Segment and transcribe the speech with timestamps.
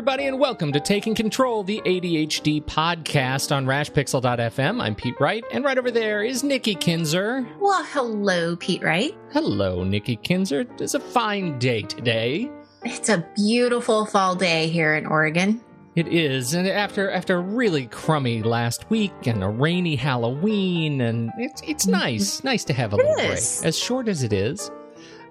[0.00, 4.80] everybody, and welcome to Taking Control, the ADHD podcast on RashPixel.fm.
[4.80, 7.46] I'm Pete Wright, and right over there is Nikki Kinzer.
[7.60, 9.14] Well, hello, Pete Wright.
[9.30, 10.64] Hello, Nikki Kinzer.
[10.78, 12.50] It's a fine day today.
[12.82, 15.60] It's a beautiful fall day here in Oregon.
[15.96, 21.30] It is, and after after a really crummy last week and a rainy Halloween, and
[21.36, 21.92] it's it's Mm-hmm.
[22.00, 24.70] nice, nice to have a It little break, as short as it is.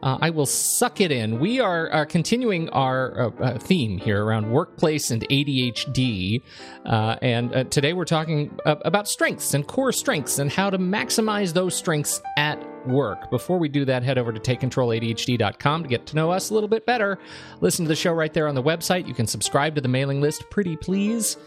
[0.01, 1.39] Uh, I will suck it in.
[1.39, 6.41] We are, continuing our uh, uh, theme here around workplace and ADHD,
[6.85, 11.53] uh, and uh, today we're talking about strengths and core strengths and how to maximize
[11.53, 13.29] those strengths at work.
[13.29, 16.69] Before we do that, head over to takecontroladhd.com to get to know us a little
[16.69, 17.19] bit better.
[17.59, 19.07] Listen to the show right there on the website.
[19.07, 21.37] You can subscribe to the mailing list, pretty please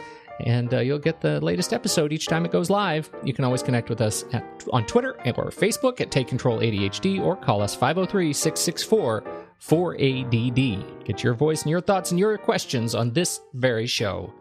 [0.44, 3.10] and uh, you'll get the latest episode each time it goes live.
[3.24, 7.20] You can always connect with us at, on Twitter or Facebook at Take Control ADHD
[7.20, 9.24] or call us 503 664
[9.60, 11.04] 4ADD.
[11.04, 14.32] Get your voice and your thoughts and your questions on this very show.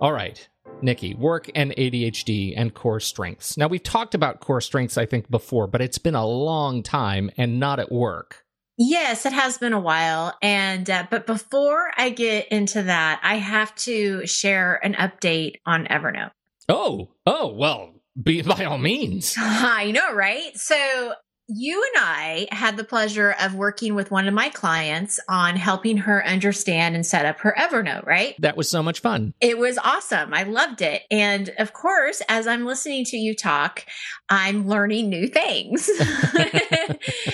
[0.00, 0.48] All right,
[0.80, 3.56] Nikki, work and ADHD and core strengths.
[3.56, 7.30] Now, we've talked about core strengths, I think, before, but it's been a long time
[7.36, 8.44] and not at work.
[8.78, 10.36] Yes, it has been a while.
[10.42, 15.86] And, uh, but before I get into that, I have to share an update on
[15.86, 16.32] Evernote.
[16.68, 19.34] Oh, oh, well, be, by all means.
[19.38, 20.56] I know, right?
[20.56, 21.14] So
[21.48, 25.98] you and I had the pleasure of working with one of my clients on helping
[25.98, 28.34] her understand and set up her Evernote, right?
[28.38, 29.34] That was so much fun.
[29.40, 30.32] It was awesome.
[30.32, 31.02] I loved it.
[31.10, 33.84] And of course, as I'm listening to you talk,
[34.28, 35.90] I'm learning new things.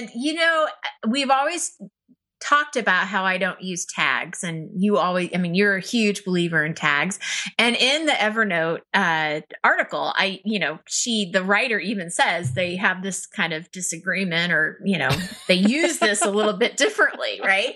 [0.00, 0.68] and, you know,
[1.08, 1.72] we've always
[2.42, 6.24] talked about how I don't use tags and you always I mean you're a huge
[6.24, 7.18] believer in tags
[7.58, 12.76] and in the Evernote uh article I you know she the writer even says they
[12.76, 15.10] have this kind of disagreement or you know
[15.48, 17.74] they use this a little bit differently right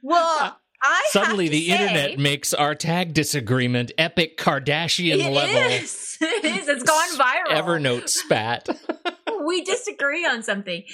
[0.00, 5.56] well I Suddenly, the say- internet makes our tag disagreement epic Kardashian It level.
[5.72, 6.04] is.
[6.20, 6.68] It is.
[6.68, 7.48] It's gone viral.
[7.50, 8.68] Evernote spat.
[9.48, 10.84] we disagree on something.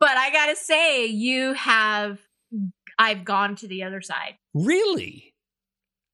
[0.00, 2.18] But I got to say, you have,
[2.98, 4.34] I've gone to the other side.
[4.54, 5.28] really?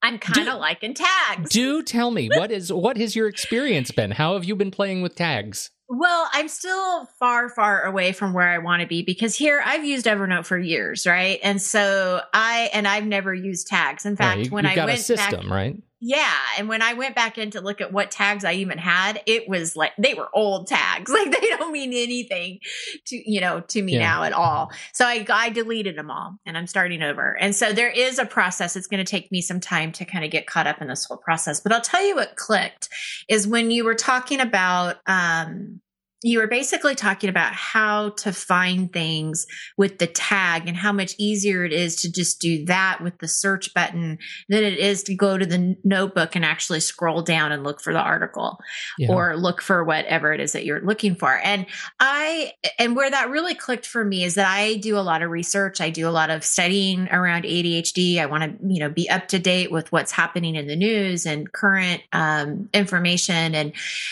[0.01, 1.49] I'm kind Do- of liking tags.
[1.49, 4.11] Do tell me what is what has your experience been?
[4.11, 5.71] How have you been playing with tags?
[5.89, 9.83] well, I'm still far, far away from where I want to be because here I've
[9.83, 11.39] used Evernote for years, right?
[11.43, 14.05] And so I, and I've never used tags.
[14.05, 15.75] In fact, Yeah, you, when you've I got went a system, back, right?
[16.01, 16.31] Yeah.
[16.57, 19.49] And when I went back in to look at what tags I even had, it
[19.49, 21.11] was like they were old tags.
[21.19, 22.59] Like they don't mean anything
[23.07, 23.99] to, you know, to me Yeah.
[23.99, 24.71] now at all.
[24.93, 27.37] So I, I deleted them all and I'm starting over.
[27.37, 28.75] And so there is a process.
[28.77, 31.05] It's going to take me some time to kind of get caught up in this
[31.05, 31.59] whole process.
[31.59, 32.87] But I'll tell you what clicked
[33.27, 35.81] is when you were talking about, um,
[36.21, 39.47] you were basically talking about how to find things
[39.77, 43.27] with the tag and how much easier it is to just do that with the
[43.27, 44.17] search button
[44.49, 47.93] than it is to go to the notebook and actually scroll down and look for
[47.93, 48.59] the article
[48.97, 49.11] Yeah.
[49.13, 51.37] or look for whatever it is that you're looking for.
[51.41, 51.65] And
[52.01, 55.31] I, and where that really clicked for me is that I do a lot of
[55.31, 55.79] research.
[55.79, 58.19] I do a lot of studying around ADHD.
[58.19, 61.25] I want to, you know, be up to date with what's happening in the news
[61.25, 63.55] and current um, information.
[63.55, 63.71] And,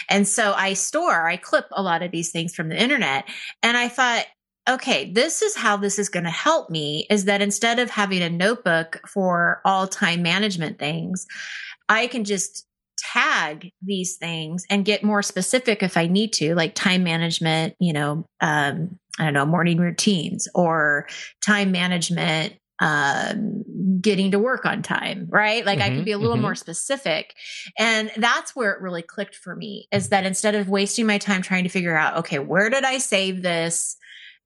[0.10, 3.26] and so I store, I clip a lot of these things from the internet.
[3.64, 4.26] And I thought,
[4.70, 8.22] okay, this is how this is going to help me is that instead of having
[8.22, 11.26] a notebook for all time management things,
[11.88, 12.66] I can just
[12.98, 17.94] tag these things and get more specific if I need to, like time management, you
[17.94, 21.08] know, um, I don't know, morning routines or
[21.46, 23.64] time management, um,
[24.02, 25.66] getting to work on time, right?
[25.66, 26.38] Like I Mhm, can be a little mhm.
[26.38, 27.36] more specific.
[27.78, 31.42] And that's where it really clicked for me is that instead of wasting my time
[31.42, 33.98] trying to figure out, okay, where did I save this?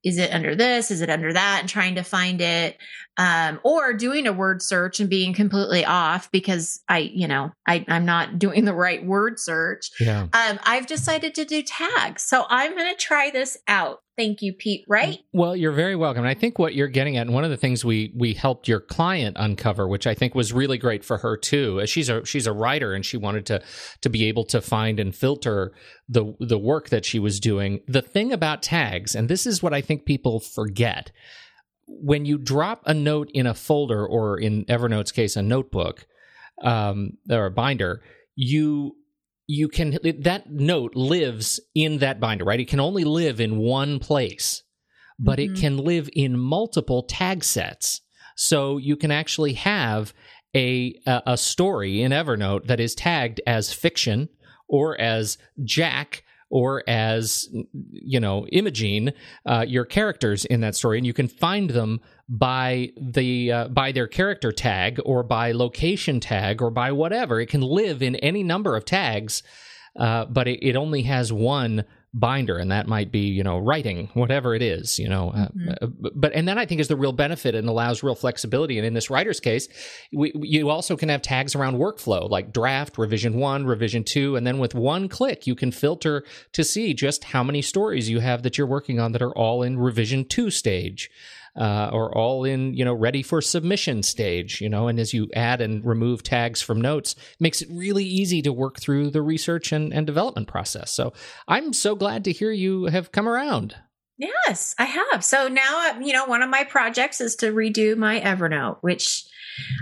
[0.03, 0.89] Is it under this?
[0.91, 1.57] Is it under that?
[1.61, 2.77] And trying to find it.
[3.17, 7.85] Um, or doing a word search and being completely off because I, you know, I,
[7.87, 9.91] I'm not doing the right word search.
[9.99, 10.27] Yeah.
[10.33, 12.23] Um, I've decided to do tags.
[12.23, 13.99] So I'm going to try this out.
[14.17, 14.85] Thank you, Pete.
[14.87, 15.19] Right?
[15.33, 16.23] Well, you're very welcome.
[16.23, 18.67] And I think what you're getting at, and one of the things we we helped
[18.67, 22.23] your client uncover, which I think was really great for her too, as she's a
[22.25, 23.63] she's a writer and she wanted to
[24.01, 25.73] to be able to find and filter
[26.07, 27.81] the the work that she was doing.
[27.87, 31.11] The thing about tags, and this is what I think people forget,
[31.87, 36.05] when you drop a note in a folder or in Evernote's case a notebook
[36.63, 38.01] um, or a binder,
[38.35, 38.95] you
[39.47, 42.59] you can that note lives in that binder, right?
[42.59, 44.63] It can only live in one place,
[45.19, 45.59] but it Mhm.
[45.59, 47.99] can live in multiple tag sets.
[48.37, 50.13] So you can actually have
[50.55, 54.29] a, a story in Evernote that is tagged as fiction
[54.69, 57.49] or as Jack or as
[57.91, 59.13] you know Imogene,
[59.45, 61.99] uh, your characters in that story, and you can find them
[62.29, 67.39] by the uh, by their character tag or by location tag or by whatever.
[67.39, 69.41] It can live in any number of tags,
[69.97, 74.09] uh, but it, it only has one binder and that might be you know writing
[74.15, 75.69] whatever it is you know uh, mm-hmm.
[75.81, 78.85] uh, but and then i think is the real benefit and allows real flexibility and
[78.85, 79.69] in this writer's case
[80.11, 84.45] we, you also can have tags around workflow like draft revision 1 revision 2 and
[84.45, 88.43] then with one click you can filter to see just how many stories you have
[88.43, 91.09] that you're working on that are all in revision 2 stage
[91.55, 95.27] uh, or all in you know ready for submission stage you know and as you
[95.35, 99.71] add and remove tags from notes makes it really easy to work through the research
[99.71, 100.91] and, and development process.
[100.91, 101.13] So
[101.47, 103.75] i'm so glad to hear you have come around.
[104.17, 105.23] Yes i have.
[105.23, 109.25] So now you know one of my projects is to redo my evernote which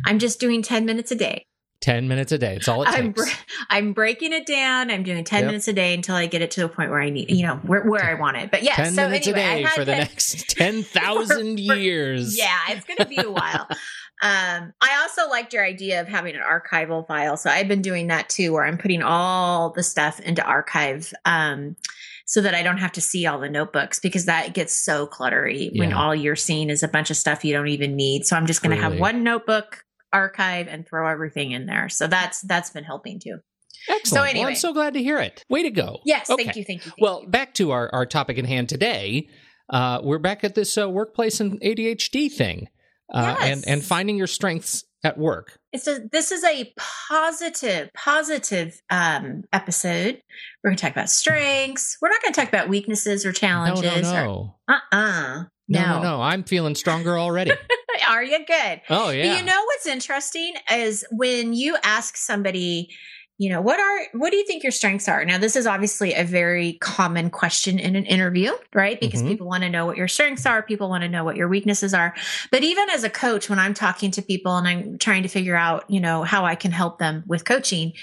[0.05, 1.45] i'm just doing 10 minutes a day
[1.81, 2.55] 10 minutes a day.
[2.55, 3.35] It's all it I'm, takes.
[3.69, 4.91] I'm breaking it down.
[4.91, 5.47] I'm doing 10 yep.
[5.47, 7.55] minutes a day until I get it to the point where I need, you know,
[7.57, 8.51] where, where I want it.
[8.51, 12.37] But yeah, 10 so minutes anyway, a day for the next 10,000 years.
[12.37, 13.67] Yeah, it's going to be a while.
[14.21, 17.37] um, I also liked your idea of having an archival file.
[17.37, 21.13] So I've been doing that too, where I'm putting all the stuff into archive.
[21.25, 21.77] Um,
[22.25, 25.71] so that I don't have to see all the notebooks because that gets so cluttery
[25.73, 25.79] yeah.
[25.79, 28.27] when all you're seeing is a bunch of stuff you don't even need.
[28.27, 28.91] So I'm just going to really?
[28.91, 31.89] have one notebook archive and throw everything in there.
[31.89, 33.39] So that's that's been helping too.
[33.87, 34.07] Excellent.
[34.07, 35.43] So anyway, well, I'm so glad to hear it.
[35.49, 35.99] Way to go.
[36.05, 36.43] Yes, okay.
[36.43, 36.91] thank you, thank you.
[36.91, 37.29] Thank well, you.
[37.29, 39.29] back to our, our topic in hand today.
[39.69, 42.67] Uh, we're back at this uh, workplace and ADHD thing,
[43.13, 43.51] uh, yes.
[43.51, 45.59] and and finding your strengths at work.
[45.71, 46.73] It's a this is a
[47.07, 50.21] positive positive um, episode.
[50.63, 51.97] We're going to talk about strengths.
[52.01, 54.01] We're not going to talk about weaknesses or challenges.
[54.01, 54.55] No, no, no.
[54.67, 56.21] uh uh no, no, no.
[56.21, 57.51] I'm feeling stronger already.
[58.09, 58.81] Are you good?
[58.89, 59.37] Oh, yeah.
[59.37, 62.89] You know what's interesting is when you ask somebody,
[63.37, 65.23] you know, what are, what do you think your strengths are?
[65.23, 68.99] Now, this is obviously a very common question in an interview, right?
[68.99, 69.29] Because mm-hmm.
[69.29, 70.61] people want to know what your strengths are.
[70.61, 72.13] People want to know what your weaknesses are.
[72.51, 75.55] But even as a coach, when I'm talking to people and I'm trying to figure
[75.55, 77.93] out, you know, how I can help them with coaching,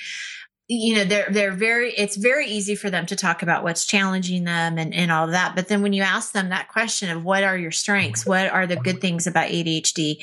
[0.68, 4.44] you know they're they're very it's very easy for them to talk about what's challenging
[4.44, 5.54] them and, and all that.
[5.54, 8.26] But then when you ask them that question of what are your strengths?
[8.26, 10.18] What are the good things about adhd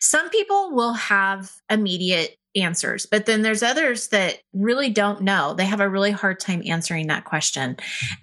[0.00, 5.54] some people will have immediate answers but then there's others that really don't know.
[5.54, 7.76] They have a really hard time answering that question.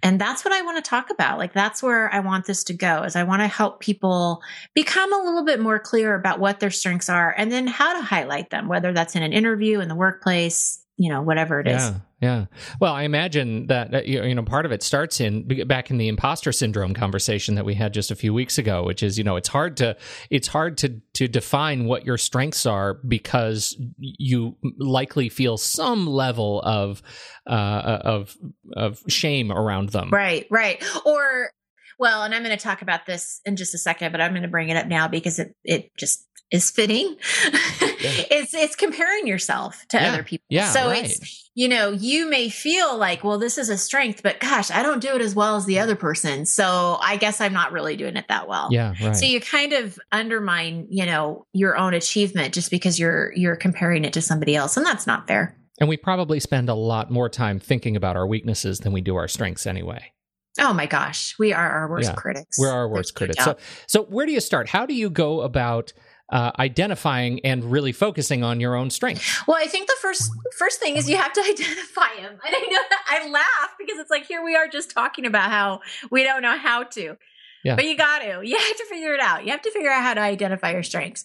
[0.03, 1.38] And that's what i want to talk about.
[1.38, 4.41] Like that's where i want this to go is i want to help people
[4.73, 8.01] become a little bit more clear about what their strengths are and then how to
[8.01, 11.81] highlight them whether that's in an interview in the workplace you know whatever it is.
[11.81, 12.45] yeah, Yeah,
[12.80, 16.51] Well, I imagine that you know part of it starts in back in the imposter
[16.51, 19.50] syndrome conversation that we had just a few weeks ago, which is you know it's
[19.50, 19.98] hard to
[20.30, 26.62] it's hard to to define what your strengths are because you likely feel some level
[26.62, 27.01] of
[27.47, 28.38] uh, of
[28.74, 30.12] of shame around them.
[30.12, 30.45] Right.
[30.51, 30.83] Right.
[31.04, 31.50] Or
[31.97, 34.42] well, and I'm going to talk about this in just a second, but I'm going
[34.42, 37.15] to bring it up now because it it just is fitting.
[37.44, 37.50] Yeah.
[38.30, 40.13] it's it's comparing yourself to yeah.
[40.13, 40.45] other people.
[40.50, 41.06] Yeah, so right.
[41.06, 44.83] it's you know, you may feel like, well, this is a strength, but gosh, I
[44.83, 46.45] don't do it as well as the other person.
[46.45, 48.69] So I guess I'm not really doing it that well.
[48.71, 48.94] Yeah.
[49.01, 49.15] Right.
[49.15, 54.06] So you kind of undermine, you know, your own achievement just because you're you're comparing
[54.06, 54.77] it to somebody else.
[54.77, 55.57] And that's not fair.
[55.80, 59.15] And we probably spend a lot more time thinking about our weaknesses than we do
[59.15, 60.13] our strengths anyway.
[60.59, 62.59] Oh my gosh, we are our worst yeah, critics.
[62.59, 63.44] We're our worst critics.
[63.44, 64.69] So, so where do you start?
[64.69, 65.94] How do you go about
[66.31, 69.47] uh, identifying and really focusing on your own strengths?
[69.47, 72.40] Well, I think the first first thing is you have to identify them.
[72.45, 75.50] And I know that I laugh because it's like here we are just talking about
[75.52, 77.18] how we don't know how to.
[77.63, 77.75] Yeah.
[77.75, 78.41] But you got to.
[78.44, 79.45] You have to figure it out.
[79.45, 81.23] You have to figure out how to identify your strengths.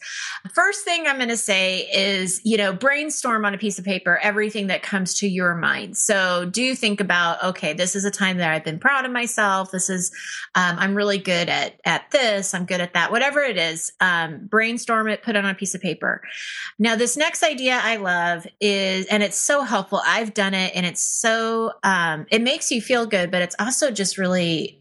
[0.55, 4.19] First thing I'm going to say is, you know, brainstorm on a piece of paper
[4.23, 5.97] everything that comes to your mind.
[5.97, 9.71] So do think about, okay, this is a time that I've been proud of myself.
[9.71, 10.11] This is,
[10.55, 12.55] um, I'm really good at at this.
[12.55, 13.11] I'm good at that.
[13.11, 15.23] Whatever it is, um, brainstorm it.
[15.23, 16.23] Put it on a piece of paper.
[16.79, 20.03] Now, this next idea I love is, and it's so helpful.
[20.05, 23.91] I've done it, and it's so um, it makes you feel good, but it's also
[23.91, 24.81] just really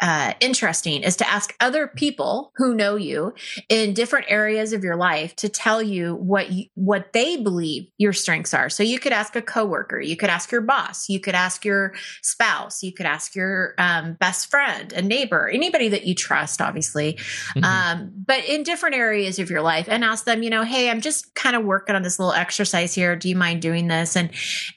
[0.00, 3.32] uh, interesting is to ask other people who know you
[3.68, 8.12] in different areas of your life to tell you what you, what they believe your
[8.12, 8.68] strengths are.
[8.68, 11.94] So you could ask a coworker, you could ask your boss, you could ask your
[12.20, 17.14] spouse, you could ask your um, best friend, a neighbor, anybody that you trust, obviously,
[17.14, 17.64] mm-hmm.
[17.64, 21.00] um, but in different areas of your life, and ask them, you know, hey, I'm
[21.00, 23.16] just kind of working on this little exercise here.
[23.16, 24.14] Do you mind doing this?
[24.14, 24.30] And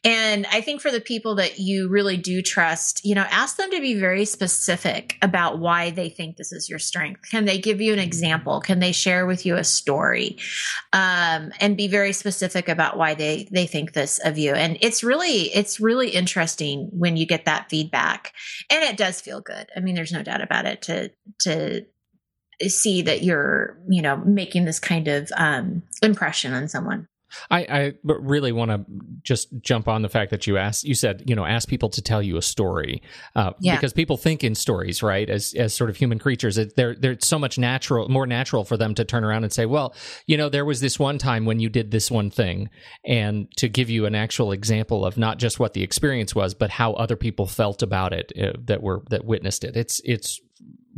[0.05, 3.69] and I think for the people that you really do trust, you know, ask them
[3.71, 7.29] to be very specific specific about why they think this is your strength?
[7.29, 8.59] Can they give you an example?
[8.61, 10.37] Can they share with you a story?
[10.93, 14.53] Um, and be very specific about why they they think this of you.
[14.53, 18.33] And it's really it's really interesting when you get that feedback,
[18.69, 19.67] and it does feel good.
[19.75, 20.81] I mean, there's no doubt about it.
[20.83, 21.11] To
[21.41, 21.85] to
[22.67, 27.07] see that you're you know making this kind of um, impression on someone.
[27.49, 28.85] I, I really want to
[29.23, 32.01] just jump on the fact that you asked, you said, you know, ask people to
[32.01, 33.01] tell you a story,
[33.35, 33.75] uh, yeah.
[33.75, 35.29] because people think in stories, right?
[35.29, 38.95] As as sort of human creatures, they're they're so much natural, more natural for them
[38.95, 39.95] to turn around and say, well,
[40.27, 42.69] you know, there was this one time when you did this one thing,
[43.05, 46.69] and to give you an actual example of not just what the experience was, but
[46.69, 49.75] how other people felt about it uh, that were that witnessed it.
[49.75, 50.41] It's it's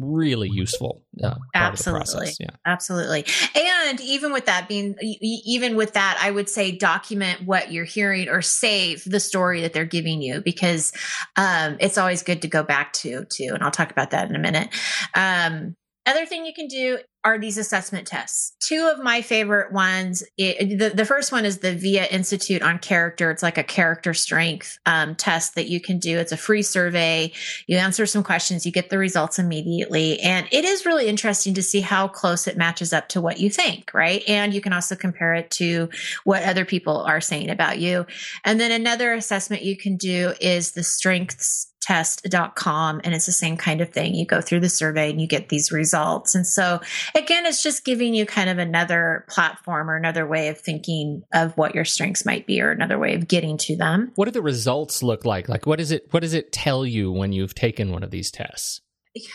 [0.04, 2.32] really useful uh, absolutely.
[2.40, 2.50] yeah.
[2.66, 3.26] Absolutely.
[3.56, 8.30] And even with that being even with that i would say document what you're hearing
[8.30, 10.94] or save the story that they're giving you because
[11.36, 14.36] um, it's always good to go back to too and i'll talk about that in
[14.36, 14.70] a minute.
[15.16, 18.54] Um, other thing you can do are these assessment tests.
[18.60, 20.24] Two of my favorite ones.
[20.38, 23.30] It, the, the first one is the VIA Institute on Character.
[23.30, 26.18] It's like a character strength um, test that you can do.
[26.18, 27.32] It's a free survey.
[27.68, 30.20] You answer some questions, you get the results immediately.
[30.20, 33.52] And it is really interesting to see how close it matches up to what you
[33.52, 34.24] think, right?
[34.28, 35.90] And you can also compare it to
[36.24, 38.08] what other people are saying about you.
[38.44, 43.58] And then another assessment you can do is the strengths test.com and it's the same
[43.58, 44.16] kind of thing.
[44.16, 46.36] You go through the survey and you get these results.
[46.36, 46.80] And so
[47.16, 51.58] again, it's just giving you kind of another platform or another way of thinking of
[51.58, 54.12] what your strengths might be or another way of getting to them.
[54.16, 55.50] What do the results look like?
[55.50, 58.32] Like what is it what does it tell you when you've taken one of these
[58.32, 58.82] tests?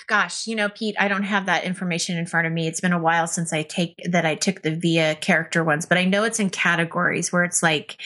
[0.07, 2.67] gosh, you know, Pete, I don't have that information in front of me.
[2.67, 5.99] It's been a while since I take that I took the VIA character ones, but
[5.99, 8.01] I know it's in categories where it's like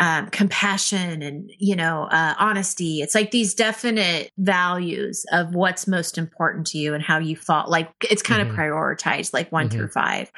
[0.00, 3.00] um, compassion and you know uh, honesty.
[3.00, 7.70] It's like these definite values of what's most important to you and how you thought
[7.70, 8.50] like it's kind mm-hmm.
[8.50, 9.78] of prioritized like one mm-hmm.
[9.78, 10.30] through five.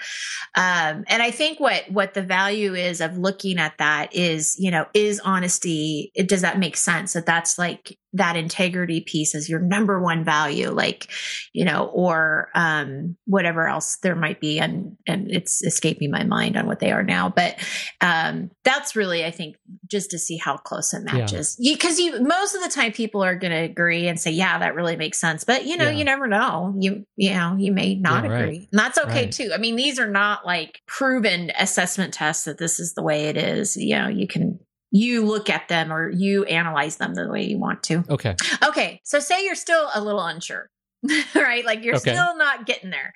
[0.56, 4.70] Um, and i think what what the value is of looking at that is you
[4.70, 7.12] know is honesty it, does that make sense?
[7.12, 11.08] That that's like that integrity piece is your number one value like
[11.52, 14.58] you know or um whatever else there might be.
[14.58, 17.28] And and it's escaping my mind on what they are now.
[17.28, 17.58] But
[18.00, 19.49] um that's really i think
[19.86, 22.06] just to see how close it matches because yeah.
[22.06, 24.74] you, you, most of the time people are going to agree and say yeah that
[24.74, 25.98] really makes sense but you know yeah.
[25.98, 28.68] you never know you you know you may not yeah, agree right.
[28.70, 29.32] and that's okay right.
[29.32, 33.24] too i mean these are not like proven assessment tests that this is the way
[33.24, 34.58] it is you know you can
[34.90, 38.04] you look at them or you analyze them the way you want to.
[38.10, 38.34] Okay.
[38.64, 39.00] Okay.
[39.04, 40.68] So say you're still a little unsure.
[41.34, 41.64] right?
[41.64, 42.12] Like you're okay.
[42.12, 43.12] still not getting there.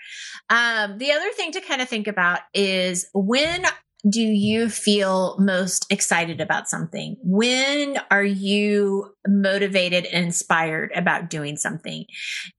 [0.48, 3.64] Um, the other thing to kind of think about is when
[4.08, 7.16] do you feel most excited about something?
[7.22, 12.04] When are you motivated and inspired about doing something?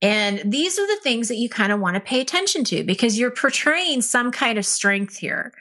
[0.02, 3.18] And these are the things that you kind of want to pay attention to because
[3.18, 5.52] you're portraying some kind of strength here.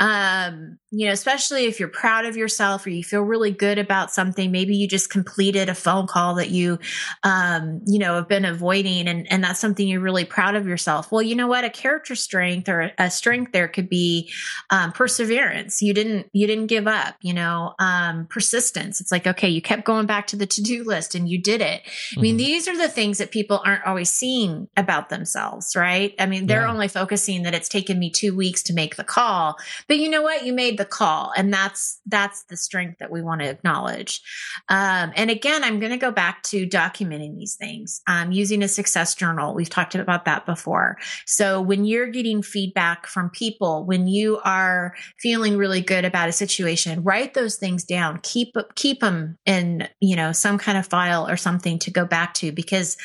[0.00, 4.10] Um, you know, especially if you're proud of yourself or you feel really good about
[4.10, 4.50] something.
[4.50, 6.78] Maybe you just completed a phone call that you,
[7.24, 11.12] um, you know, have been avoiding and, and that's something you're really proud of yourself.
[11.12, 11.64] Well, you know what?
[11.64, 14.30] A character strength or a strength there could be
[14.70, 15.82] um, perseverance.
[15.82, 19.00] You didn't, you didn't give up, you know, um, persistence.
[19.00, 21.60] It's like, okay, you kept going back to the to do list and you did
[21.60, 21.82] it.
[21.82, 22.18] Mm-hmm.
[22.18, 22.46] I mean, mm-hmm.
[22.46, 26.14] these are the things that people aren't always seeing about themselves, right?
[26.18, 26.72] I mean, they're yeah.
[26.72, 30.22] only focusing that it's taken me two weeks to make the call, but you know
[30.22, 30.46] what?
[30.46, 31.32] You the call.
[31.36, 34.22] And that's that's the strength that we want to acknowledge.
[34.68, 38.00] Um, and again i'm going to go back to documenting these things.
[38.06, 39.54] Um, using a success journal.
[39.54, 40.96] We've talked about that before.
[41.26, 46.32] So when you're getting feedback from people when you are feeling really good about a
[46.32, 48.20] situation write those things down.
[48.22, 52.34] Keep keep them in you know some kind of file or something to go back
[52.34, 52.96] to because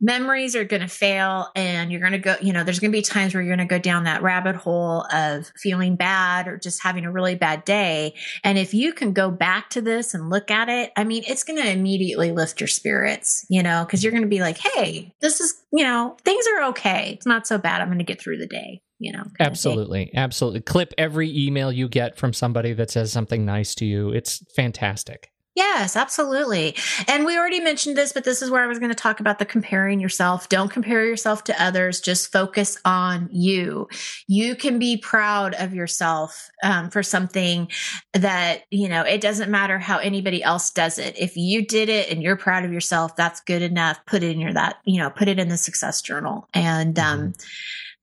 [0.00, 2.96] memories are going to fail and you're going to go you know there's going to
[2.96, 6.58] be times where you're going to go down that rabbit hole of feeling bad or
[6.58, 8.14] just having a really bad day.
[8.44, 11.44] And if you can go back to this and look at it i mean it's
[11.44, 15.14] going to immediately lift your spirits you know because you're going to be like hey
[15.20, 17.12] this is you know things are okay.
[17.14, 17.80] It's not so bad.
[17.80, 20.10] I'm going to get through the day you know absolutely.
[20.14, 20.60] Absolutely.
[20.60, 24.10] Clip every email you get from somebody that says something nice to you.
[24.10, 26.76] It's fantastic Yes, absolutely.
[27.08, 29.38] And we already mentioned this, but this is where I was going to talk about
[29.38, 30.50] the comparing yourself.
[30.50, 31.98] Don't compare yourself to others.
[32.02, 33.88] Just focus on you.
[34.28, 37.68] You can be proud of yourself um, for something
[38.12, 41.18] that, you know, it doesn't matter how anybody else does it.
[41.18, 43.98] If you did it and you're proud of yourself, that's good enough.
[44.04, 46.50] Put it in your that, you know, put it in the success journal.
[46.52, 47.30] And, um, mm-hmm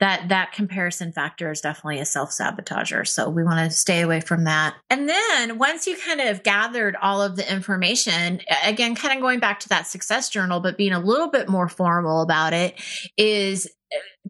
[0.04, 3.08] that that comparison factor is definitely a self-sabotager.
[3.08, 4.76] So we want to stay away from that.
[4.90, 9.40] And then once you kind of gathered all of the information again kind of going
[9.40, 12.76] back to that success journal but being a little bit more formal about it
[13.16, 13.66] is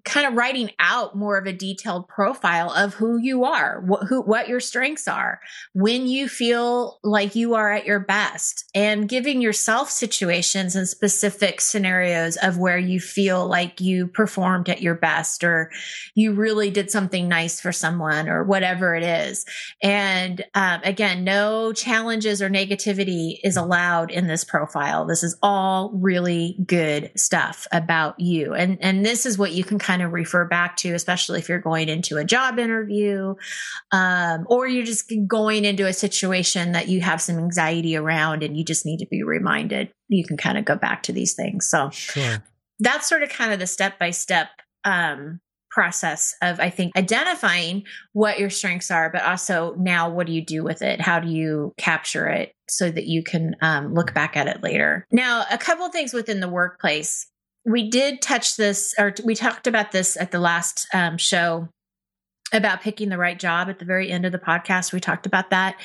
[0.03, 4.21] kind of writing out more of a detailed profile of who you are, what, who,
[4.21, 5.39] what your strengths are,
[5.73, 11.61] when you feel like you are at your best, and giving yourself situations and specific
[11.61, 15.71] scenarios of where you feel like you performed at your best or
[16.15, 19.45] you really did something nice for someone or whatever it is.
[19.81, 25.05] And um, again, no challenges or negativity is allowed in this profile.
[25.05, 28.53] This is all really good stuff about you.
[28.53, 31.59] And, and this is what you can kind of refer back to, especially if you're
[31.59, 33.35] going into a job interview,
[33.91, 38.57] um, or you're just going into a situation that you have some anxiety around and
[38.57, 39.91] you just need to be reminded.
[40.07, 41.65] You can kind of go back to these things.
[41.65, 42.43] So sure.
[42.79, 44.49] that's sort of kind of the step by step
[45.73, 47.83] process of i think identifying
[48.13, 51.27] what your strengths are but also now what do you do with it how do
[51.27, 55.57] you capture it so that you can um, look back at it later now a
[55.57, 57.27] couple of things within the workplace
[57.65, 61.69] we did touch this, or we talked about this at the last um, show
[62.51, 64.93] about picking the right job at the very end of the podcast.
[64.93, 65.75] We talked about that.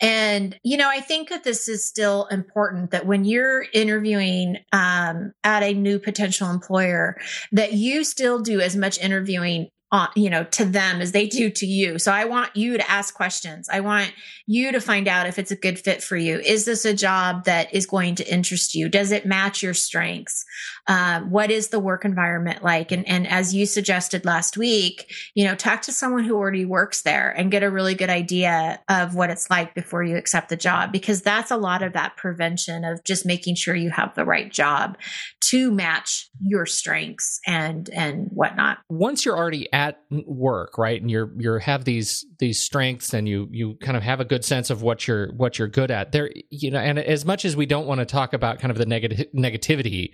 [0.00, 5.32] And, you know, I think that this is still important that when you're interviewing um,
[5.44, 7.16] at a new potential employer,
[7.52, 9.68] that you still do as much interviewing
[10.14, 11.98] you know, to them as they do to you.
[11.98, 13.68] So I want you to ask questions.
[13.72, 14.12] I want
[14.46, 16.38] you to find out if it's a good fit for you.
[16.40, 18.88] Is this a job that is going to interest you?
[18.88, 20.44] Does it match your strengths?
[20.86, 22.92] Uh, what is the work environment like?
[22.92, 27.02] And, and as you suggested last week, you know, talk to someone who already works
[27.02, 30.56] there and get a really good idea of what it's like before you accept the
[30.56, 34.24] job, because that's a lot of that prevention of just making sure you have the
[34.24, 34.96] right job
[35.40, 38.78] to match your strengths and, and whatnot.
[38.88, 43.48] Once you're already at work, right, and you're, you're have these, these strengths and you,
[43.52, 46.30] you kind of have a good sense of what you're, what you're good at there,
[46.50, 48.86] you know, and as much as we don't want to talk about kind of the
[48.86, 50.10] negative negativity,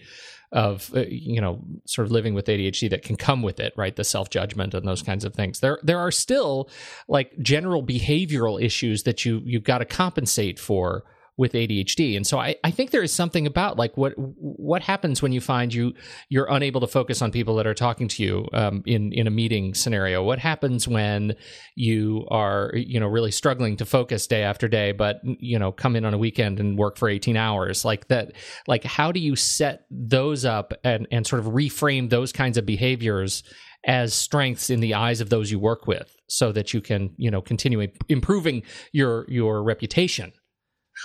[0.52, 3.96] of uh, you know sort of living with ADHD that can come with it, right?
[3.96, 5.58] The self judgment and those kinds of things.
[5.58, 6.70] There there are still
[7.08, 11.04] like general behavioral issues that you you've got to compensate for
[11.36, 12.16] with ADHD.
[12.16, 15.40] And so I, I think there is something about like what what happens when you
[15.40, 15.94] find you
[16.28, 19.30] you're unable to focus on people that are talking to you um, in in a
[19.30, 20.22] meeting scenario.
[20.22, 21.34] What happens when
[21.74, 25.96] you are you know really struggling to focus day after day, but you know come
[25.96, 28.32] in on a weekend and work for 18 hours like that?
[28.68, 32.64] Like how do you set those up and and sort of reframe those kinds of
[32.64, 33.42] behaviors
[33.86, 36.10] as strengths in the eyes of those you work with?
[36.26, 40.32] so that you can you know continue improving your your reputation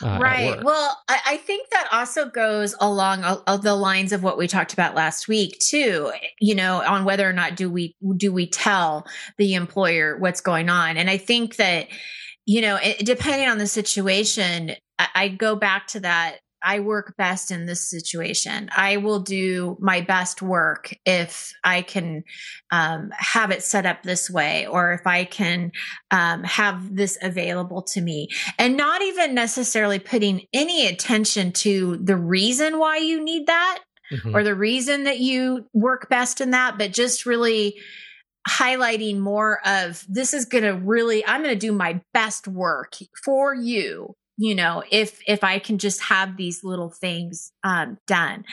[0.01, 0.63] uh, right.
[0.63, 3.21] Well, I, I, think that also goes along
[3.61, 6.11] the lines of what we talked about last week too.
[6.39, 10.69] You know, on whether or not do we do we tell the employer what's going
[10.69, 11.87] on, and I think that
[12.45, 17.15] you know, it, depending on the situation, I, I go back to that I work
[17.17, 18.69] best in this situation.
[18.75, 22.23] I will do my best work if I can
[22.71, 25.71] um, have it set up this way, or if I can
[26.11, 32.17] um, have this available to me, and not even necessarily putting any attention to the
[32.17, 33.79] reason why you need that
[34.11, 34.35] mm-hmm.
[34.35, 37.79] or the reason that you work best in that, but just really
[38.47, 42.95] highlighting more of this is going to really i'm going to do my best work
[43.23, 48.45] for you you know if if i can just have these little things um, done.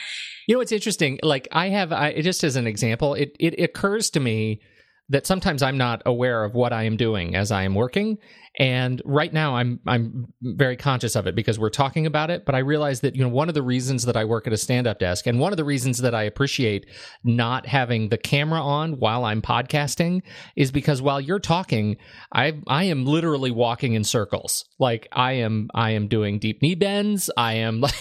[0.47, 4.09] You know it's interesting like i have i just as an example it it occurs
[4.11, 4.59] to me
[5.09, 8.17] that sometimes i'm not aware of what i am doing as i am working.
[8.59, 12.55] And right now i'm i'm very conscious of it because we're talking about it but
[12.55, 14.87] i realize that you know one of the reasons that i work at a stand
[14.87, 16.87] up desk and one of the reasons that i appreciate
[17.23, 20.23] not having the camera on while i'm podcasting
[20.55, 21.97] is because while you're talking
[22.33, 24.65] i i am literally walking in circles.
[24.79, 27.29] Like i am i am doing deep knee bends.
[27.37, 27.93] I am like,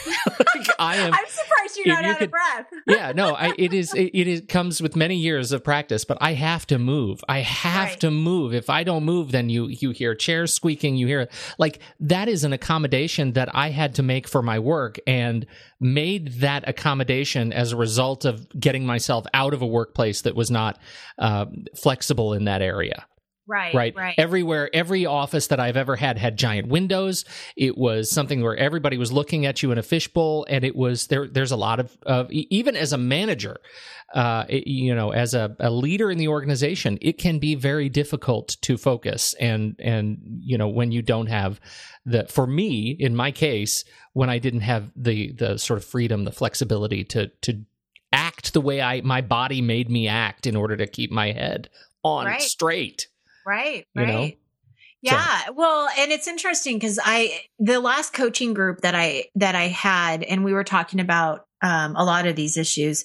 [0.78, 2.66] i am i'm surprised you're not you out could, of breath.
[2.86, 6.16] Yeah no I, it is it, it is comes with many years of practice but
[6.22, 6.95] i have to move
[7.28, 8.00] i have right.
[8.00, 11.28] to move if i don't move then you you hear chairs chairs squeaking, you hear
[11.58, 15.46] like that is an accommodation that I had to make for my work and
[15.80, 20.50] made that accommodation as a result of getting myself out of a workplace that was
[20.50, 20.78] not
[21.18, 23.06] uh, flexible in that area.
[23.46, 23.94] Right, right.
[23.96, 24.14] Right.
[24.18, 27.24] Everywhere, every office that I've ever had had giant windows.
[27.56, 31.06] It was something where everybody was looking at you in a fishbowl, and it was
[31.06, 31.28] there.
[31.28, 33.58] There's a lot of, of even as a manager,
[34.14, 37.88] uh, it, you know, as a, a leader in the organization, it can be very
[37.88, 39.34] difficult to focus.
[39.40, 41.60] And and you know, when you don't have
[42.04, 46.24] the, for me, in my case, when I didn't have the the sort of freedom,
[46.24, 47.64] the flexibility to to
[48.12, 51.68] act the way I my body made me act in order to keep my head
[52.02, 52.40] on Right.
[52.42, 53.08] straight.
[53.46, 53.86] Right.
[53.94, 54.12] You Right.
[54.12, 54.30] know?
[55.02, 55.50] Yeah.
[55.54, 60.22] Well, and it's interesting because I the last coaching group that I that I had,
[60.24, 63.04] and we were talking about um, a lot of these issues,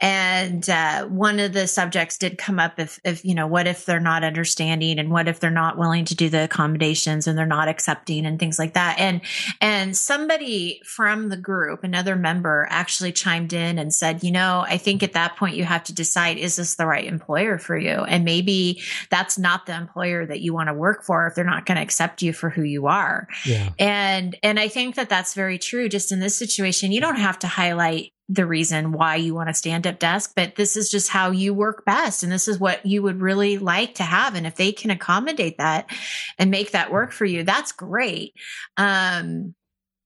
[0.00, 3.84] and uh, one of the subjects did come up if if you know what if
[3.84, 7.46] they're not understanding and what if they're not willing to do the accommodations and they're
[7.46, 9.20] not accepting and things like that, and
[9.60, 14.76] and somebody from the group, another member, actually chimed in and said, you know, I
[14.76, 17.90] think at that point you have to decide is this the right employer for you,
[17.90, 21.66] and maybe that's not the employer that you want to work for if they're not
[21.66, 23.28] going to accept you for who you are.
[23.46, 23.70] Yeah.
[23.78, 26.92] and and i think that that's very true just in this situation.
[26.92, 30.54] You don't have to highlight the reason why you want a stand up desk but
[30.54, 32.22] this is just how you work best.
[32.22, 34.36] And this is what you would really like to have.
[34.36, 35.90] And if they can accommodate that
[36.38, 38.34] and make that work for you that's great.
[38.76, 39.54] Um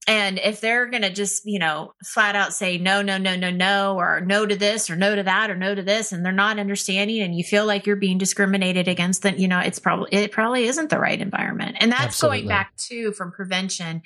[0.07, 3.51] and if they're going to just, you know, flat out say no, no, no, no,
[3.51, 6.33] no, or no to this or no to that or no to this, and they're
[6.33, 10.09] not understanding and you feel like you're being discriminated against, then, you know, it's probably,
[10.13, 11.77] it probably isn't the right environment.
[11.81, 12.39] And that's Absolutely.
[12.41, 14.03] going back to from prevention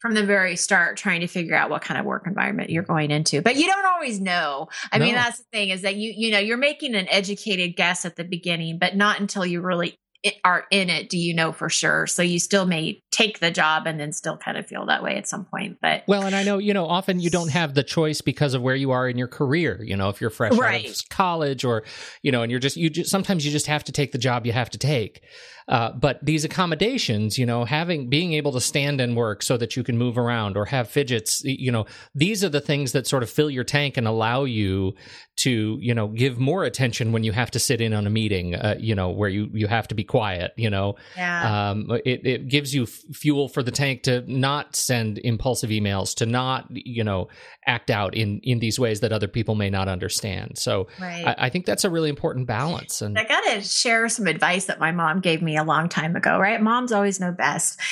[0.00, 3.10] from the very start, trying to figure out what kind of work environment you're going
[3.10, 3.40] into.
[3.40, 4.68] But you don't always know.
[4.90, 8.04] I mean, that's the thing is that you, you know, you're making an educated guess
[8.04, 9.96] at the beginning, but not until you really
[10.44, 12.06] are in it do you know for sure.
[12.06, 15.16] So you still may take the job and then still kind of feel that way
[15.16, 15.78] at some point.
[15.80, 18.62] But Well, and I know, you know, often you don't have the choice because of
[18.62, 19.80] where you are in your career.
[19.82, 21.84] You know, if you're fresh out of college or,
[22.22, 24.46] you know, and you're just, you just, sometimes you just have to take the job
[24.46, 25.22] you have to take.
[25.68, 29.76] Uh, but these accommodations, you know, having, being able to stand and work so that
[29.76, 33.22] you can move around or have fidgets, you know, these are the things that sort
[33.22, 34.92] of fill your tank and allow you
[35.36, 38.54] to, you know, give more attention when you have to sit in on a meeting,
[38.54, 41.70] uh, you know, where you, you have to be quiet, you know, yeah.
[41.70, 46.26] um, it, it gives you fuel for the tank to not send impulsive emails, to
[46.26, 47.28] not, you know,
[47.66, 50.58] act out in, in these ways that other people may not understand.
[50.58, 51.26] So right.
[51.26, 53.02] I, I think that's a really important balance.
[53.02, 56.16] And I got to share some advice that my mom gave me a long time
[56.16, 56.60] ago, right?
[56.60, 57.80] Moms always know best.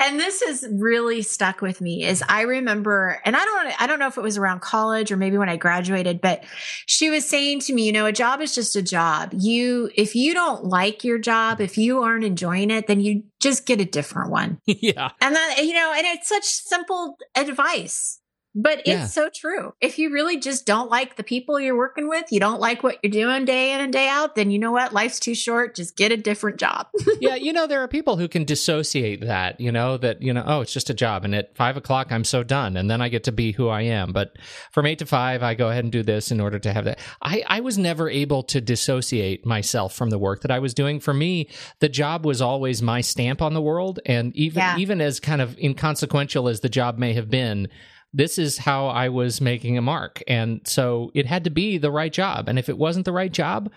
[0.00, 3.98] And this has really stuck with me is I remember, and I don't, I don't
[3.98, 6.44] know if it was around college or maybe when I graduated, but
[6.86, 9.30] she was saying to me, you know, a job is just a job.
[9.32, 13.66] You, if you don't like your job, if you aren't enjoying it, then you just
[13.66, 14.60] get a different one.
[14.66, 18.20] yeah, And that, you know, and it's such simple advice,
[18.54, 19.06] but it's Yeah.
[19.06, 19.74] so true.
[19.80, 22.98] If you really just don't like the people you're working with, you don't like what
[23.02, 24.92] you're doing day in and day out, then you know what?
[24.92, 25.74] Life's too short.
[25.74, 26.86] Just get a different job.
[27.20, 30.44] yeah, you know, there are people who can dissociate that, you know, that, you know,
[30.46, 31.24] oh, it's just a job.
[31.24, 32.76] And at five o'clock, I'm so done.
[32.76, 34.12] And then I get to be who I am.
[34.12, 34.36] But
[34.72, 36.98] from eight to five, I go ahead and do this in order to have that.
[37.22, 41.00] I, I was never able to dissociate myself from the work that I was doing.
[41.00, 41.48] For me,
[41.80, 44.00] the job was always my stamp on the world.
[44.06, 44.76] And even, Yeah.
[44.78, 47.68] even as kind of inconsequential as the job may have been,
[48.14, 50.22] this is how I was making a mark.
[50.28, 52.48] And so it had to be the right job.
[52.48, 53.70] And if it wasn't the right job,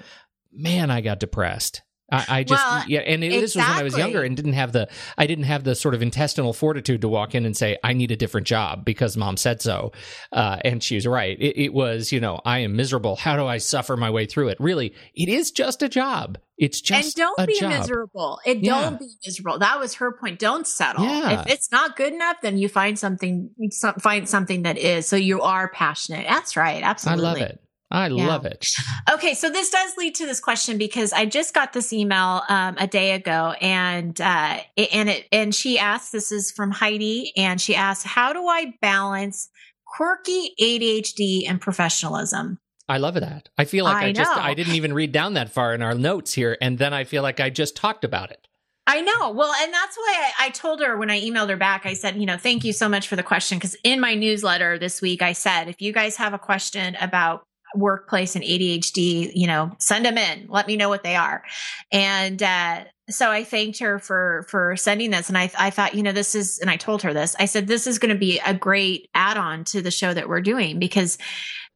[0.53, 1.81] man, I got depressed.
[2.11, 4.53] I, I just Well, yeah, and it, this was when I was younger and didn't
[4.53, 7.77] have the I didn't have the sort of intestinal fortitude to walk in and say
[7.83, 9.91] I need a different job because mom said so,
[10.31, 11.37] uh, and she was right.
[11.39, 13.17] It, it was you know I am miserable.
[13.17, 14.57] How do I suffer my way through it?
[14.59, 16.37] Really, it is just a job.
[16.57, 17.69] It's just and don't be job.
[17.69, 18.39] miserable.
[18.45, 18.81] It Yeah.
[18.81, 19.59] don't be miserable.
[19.59, 20.39] That was her point.
[20.39, 21.05] Don't settle.
[21.05, 21.41] Yeah.
[21.41, 25.07] If it's not good enough, then you find something, some, find something that is.
[25.07, 26.25] So you are passionate.
[26.27, 26.81] That's right.
[26.81, 27.25] Absolutely.
[27.25, 27.61] I love it.
[27.89, 28.27] I Yeah.
[28.27, 28.67] love it.
[29.09, 32.75] Okay, so this does lead to this question because I just got this email um,
[32.77, 36.11] a day ago, and uh, it- and it and she asked.
[36.11, 39.49] This is from Heidi, and she asked, "How do I balance
[39.85, 43.49] quirky ADHD and professionalism?" I love that.
[43.57, 44.31] I feel like I, I just.
[44.37, 47.23] I didn't even read down that far in our notes here, and then I feel
[47.23, 48.47] like I just talked about it.
[48.89, 49.31] I know.
[49.31, 52.15] Well, and that's why I, I told her when I emailed her back, I said,
[52.15, 53.57] you know, thank you so much for the question.
[53.57, 57.45] Because in my newsletter this week, I said, if you guys have a question about
[57.75, 60.47] workplace and ADHD, you know, send them in.
[60.49, 61.43] Let me know what they are.
[61.91, 65.29] And uh, so I thanked her for for sending this.
[65.29, 67.35] And I I thought, you know, this is, and I told her this.
[67.39, 70.29] I said, this is going to be a great add on to the show that
[70.29, 71.17] we're doing because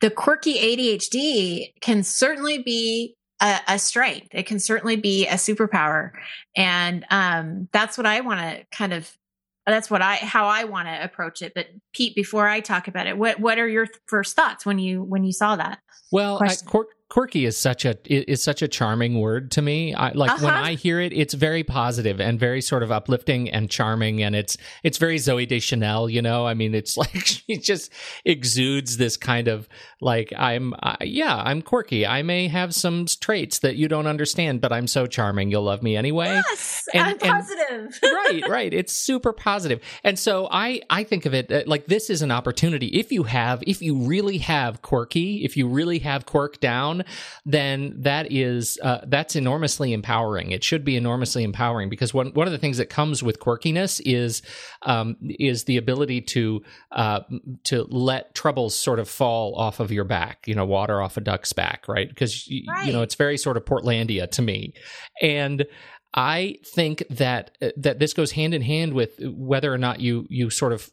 [0.01, 4.29] the quirky ADHD can certainly be a, a strength.
[4.31, 6.11] It can certainly be a superpower.
[6.55, 9.11] And um, that's what I want to kind of
[9.65, 11.53] that's what I how I want to approach it.
[11.53, 14.79] But Pete, before I talk about it, what what are your th- first thoughts when
[14.79, 15.79] you when you saw that?
[16.11, 16.67] Well, I, Question.
[17.11, 19.93] Quirk, quirky is such a is such a charming word to me.
[19.93, 20.45] I, like uh-huh.
[20.45, 24.35] when I hear it, it's very positive and very sort of uplifting and charming, and
[24.35, 26.09] it's it's very Zooey Deschanel.
[26.09, 27.91] You know, I mean, it's like she just
[28.25, 29.69] exudes this kind of
[30.01, 32.05] like I'm uh, yeah I'm quirky.
[32.05, 35.51] I may have some traits that you don't understand, but I'm so charming.
[35.51, 36.41] You'll love me anyway.
[36.49, 37.99] Yes, and, I'm positive.
[38.01, 38.73] And, right, right.
[38.73, 39.51] It's super positive.
[39.51, 42.87] positive, and so I I think of it uh, like this is an opportunity.
[42.87, 47.00] If you have, if you really have quirky, if you really have quirk down,
[47.45, 50.51] then that is uh, that's enormously empowering.
[50.51, 54.01] It should be enormously empowering because one one of the things that comes with quirkiness
[54.05, 54.41] is
[54.83, 57.21] um, is the ability to uh,
[57.65, 60.47] to let troubles sort of fall off of your back.
[60.47, 62.07] You know, water off a duck's back, right?
[62.07, 62.85] Because right.
[62.85, 64.73] you know it's very sort of Portlandia to me,
[65.21, 65.65] and
[66.13, 70.25] I think that uh, that this goes hand in hand with whether or not you
[70.29, 70.89] you sort of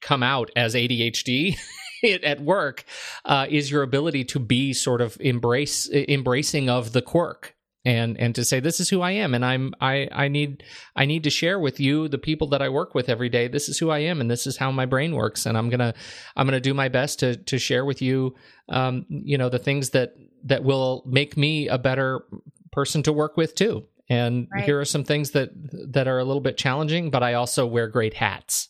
[0.00, 1.56] come out as ADHD
[2.22, 2.84] at work
[3.24, 8.34] uh, is your ability to be sort of embrace embracing of the quirk and and
[8.34, 10.62] to say this is who I am and I'm I I need
[10.94, 13.48] I need to share with you the people that I work with every day.
[13.48, 15.80] This is who I am and this is how my brain works and I'm going
[15.80, 15.94] to
[16.36, 18.34] I'm going to do my best to to share with you
[18.68, 22.22] um you know the things that that will make me a better
[22.70, 23.86] person to work with too.
[24.08, 24.64] And right.
[24.64, 25.50] here are some things that
[25.92, 28.68] that are a little bit challenging but I also wear great hats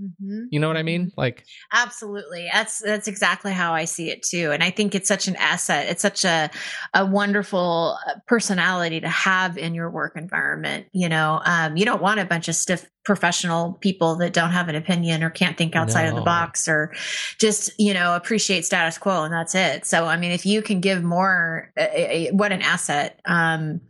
[0.00, 0.44] Mm-hmm.
[0.50, 1.06] You know what I mean?
[1.06, 1.20] Mm-hmm.
[1.20, 2.48] Like absolutely.
[2.52, 4.52] That's that's exactly how I see it too.
[4.52, 5.86] And I think it's such an asset.
[5.88, 6.50] It's such a
[6.94, 10.86] a wonderful uh, personality to have in your work environment.
[10.92, 14.68] You know, um, you don't want a bunch of stiff professional people that don't have
[14.68, 16.10] an opinion or can't think outside no.
[16.10, 16.92] of the box or
[17.38, 19.84] just you know appreciate status quo and that's it.
[19.84, 23.20] So I mean, if you can give more, uh, uh, what an asset.
[23.24, 23.80] Um,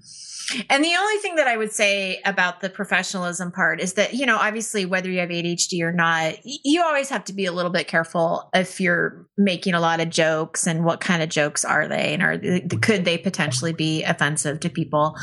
[0.70, 4.26] and the only thing that I would say about the professionalism part is that, you
[4.26, 7.70] know, obviously, whether you have ADHD or not, you always have to be a little
[7.70, 11.87] bit careful if you're making a lot of jokes and what kind of jokes are
[11.87, 12.38] they and are
[12.80, 15.16] could they potentially be offensive to people?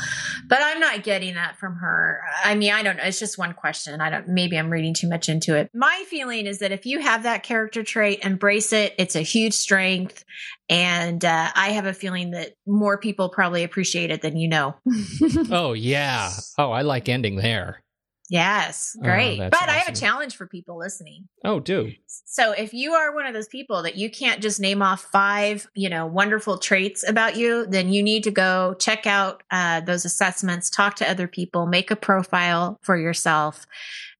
[0.48, 2.20] But I'm not getting that from her.
[2.44, 3.04] I mean, I don't know.
[3.04, 4.00] It's just one question.
[4.00, 5.70] I don't, maybe I'm reading too much into it.
[5.74, 8.94] My feeling is that if you have that character trait, embrace it.
[8.98, 10.24] It's a huge strength.
[10.68, 14.74] And uh, I have a feeling that more people probably appreciate it than you know.
[15.50, 16.30] oh, yeah.
[16.58, 17.84] Oh, I like ending there.
[18.28, 19.40] Yes, oh, great.
[19.40, 19.70] Oh, but awesome.
[19.70, 21.28] I have a challenge for people listening.
[21.44, 21.92] Oh, do.
[22.06, 25.68] So if you are one of those people that you can't just name off five,
[25.74, 30.04] you know, wonderful traits about you, then you need to go check out uh, those
[30.04, 33.66] assessments, talk to other people, make a profile for yourself,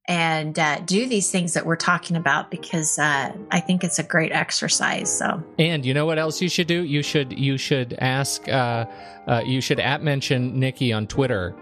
[0.09, 4.03] and uh, do these things that we're talking about because uh, I think it's a
[4.03, 5.17] great exercise.
[5.17, 6.85] So, and you know what else you should do?
[6.85, 8.87] You should you should ask uh,
[9.27, 11.57] uh you should at mention Nikki on Twitter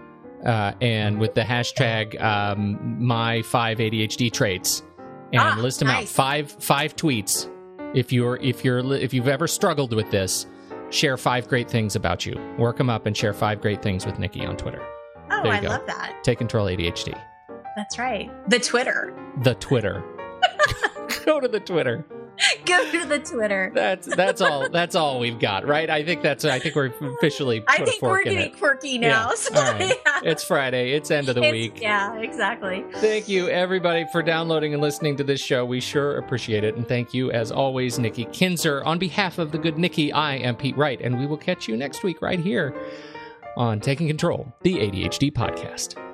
[0.45, 4.83] uh, and with the hashtag um, my five ADHD traits
[5.33, 6.03] and ah, list them nice.
[6.03, 7.49] out five five tweets.
[7.95, 10.45] If you're if you're if you've ever struggled with this,
[10.91, 12.35] share five great things about you.
[12.59, 14.85] Work them up and share five great things with Nikki on Twitter.
[15.31, 15.69] Oh, I go.
[15.69, 16.23] love that.
[16.23, 17.19] Take control ADHD.
[17.75, 18.31] That's right.
[18.49, 19.13] The Twitter.
[19.43, 20.03] The Twitter.
[21.25, 22.05] Go to the Twitter.
[22.65, 23.71] Go to the Twitter.
[23.73, 24.69] That's that's all.
[24.69, 25.89] That's all we've got, right?
[25.89, 26.43] I think that's.
[26.43, 27.63] I think we're officially.
[27.67, 29.29] I think we're getting quirky now.
[29.29, 29.35] Yeah.
[29.35, 29.95] So, right.
[30.05, 30.19] yeah.
[30.23, 30.91] It's Friday.
[30.91, 31.81] It's end of the it's, week.
[31.81, 32.83] Yeah, exactly.
[32.95, 35.65] Thank you, everybody, for downloading and listening to this show.
[35.65, 38.83] We sure appreciate it, and thank you, as always, Nikki Kinzer.
[38.83, 41.77] On behalf of the good Nikki, I am Pete Wright, and we will catch you
[41.77, 42.75] next week right here
[43.55, 46.04] on Taking Control, the ADHD podcast.